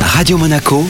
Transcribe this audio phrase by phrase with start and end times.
[0.00, 0.84] Radio Monaco,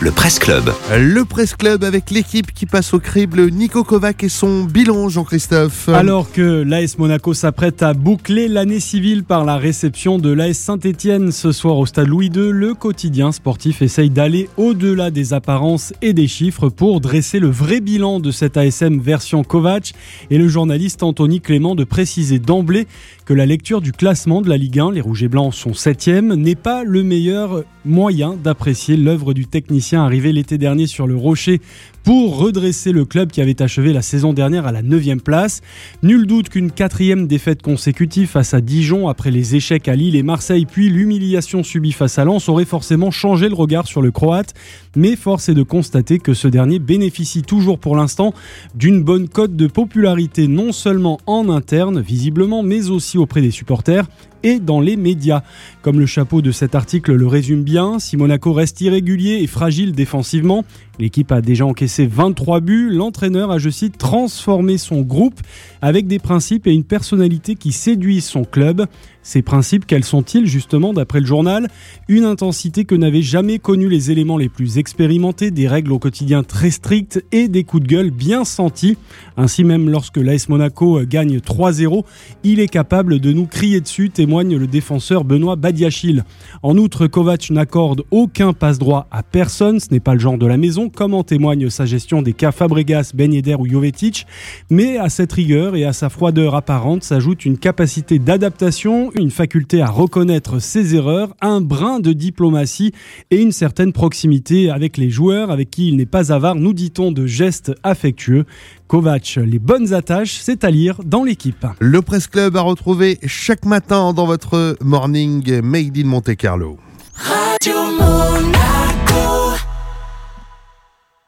[0.00, 0.72] le Presse Club.
[0.96, 5.88] Le Presse Club avec l'équipe qui passe au crible Nico Kovac et son bilan, Jean-Christophe.
[5.88, 11.30] Alors que l'AS Monaco s'apprête à boucler l'année civile par la réception de l'AS Saint-Etienne
[11.30, 16.12] ce soir au stade Louis II, le quotidien sportif essaye d'aller au-delà des apparences et
[16.12, 19.92] des chiffres pour dresser le vrai bilan de cette ASM version Kovac
[20.30, 22.86] et le journaliste Anthony Clément de préciser d'emblée
[23.24, 26.34] que la lecture du classement de la Ligue 1, les Rouges et Blancs sont septième,
[26.34, 31.60] n'est pas le meilleur moyen d'apprécier l'œuvre du technicien arrivé l'été dernier sur le Rocher
[32.02, 35.62] pour redresser le club qui avait achevé la saison dernière à la 9 place.
[36.02, 40.22] Nul doute qu'une quatrième défaite consécutive face à Dijon après les échecs à Lille et
[40.22, 44.52] Marseille puis l'humiliation subie face à Lens aurait forcément changé le regard sur le Croate.
[44.96, 48.34] Mais force est de constater que ce dernier bénéficie toujours pour l'instant
[48.74, 54.06] d'une bonne cote de popularité non seulement en interne visiblement mais aussi auprès des supporters
[54.44, 55.42] et dans les médias.
[55.82, 59.92] Comme le chapeau de cet article le résume bien, si Monaco reste irrégulier et fragile
[59.92, 60.64] défensivement,
[61.00, 65.40] l'équipe a déjà encaissé 23 buts, l'entraîneur a, je cite, transformé son groupe
[65.82, 68.86] avec des principes et une personnalité qui séduisent son club.
[69.22, 71.68] Ces principes, quels sont-ils justement d'après le journal?
[72.08, 76.42] Une intensité que n'avaient jamais connue les éléments les plus expérimentés, des règles au quotidien
[76.42, 78.98] très strictes et des coups de gueule bien sentis.
[79.38, 82.04] Ainsi même lorsque l'AS Monaco gagne 3-0,
[82.44, 86.24] il est capable de nous crier dessus, témoigne le défenseur Benoît Badiachil.
[86.64, 90.56] En outre, Kovac n'accorde aucun passe-droit à personne, ce n'est pas le genre de la
[90.56, 94.26] maison, comme en témoigne sa gestion des cas Fabregas, Ben Yedder ou Jovetic,
[94.70, 99.80] mais à cette rigueur et à sa froideur apparente s'ajoute une capacité d'adaptation, une faculté
[99.82, 102.90] à reconnaître ses erreurs, un brin de diplomatie
[103.30, 107.12] et une certaine proximité avec les joueurs avec qui il n'est pas avare, nous dit-on,
[107.12, 108.46] de gestes affectueux.
[108.86, 111.66] Kovac, les bonnes attaches, c'est à lire dans l'équipe.
[111.80, 116.78] Le Presse Club a retrouvé chaque matin votre morning Made in Monte Carlo.